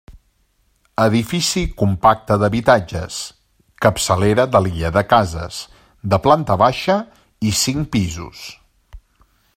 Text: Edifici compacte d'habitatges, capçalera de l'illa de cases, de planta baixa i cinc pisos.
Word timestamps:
Edifici 1.01 1.61
compacte 1.81 2.37
d'habitatges, 2.43 3.19
capçalera 3.87 4.47
de 4.55 4.63
l'illa 4.67 4.93
de 4.97 5.05
cases, 5.13 5.61
de 6.15 6.23
planta 6.27 6.61
baixa 6.63 6.97
i 7.51 7.57
cinc 7.65 7.89
pisos. 7.99 8.45